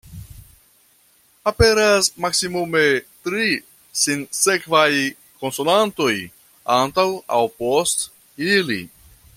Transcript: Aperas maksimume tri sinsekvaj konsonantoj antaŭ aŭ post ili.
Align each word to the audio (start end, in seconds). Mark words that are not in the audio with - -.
Aperas 1.51 2.07
maksimume 2.25 2.81
tri 3.27 3.51
sinsekvaj 4.05 4.89
konsonantoj 5.45 6.13
antaŭ 6.81 7.07
aŭ 7.37 7.43
post 7.61 8.07
ili. 8.49 8.81